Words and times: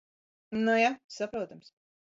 Nu 0.61 0.77
ja. 0.79 0.91
Saprotams. 1.17 1.73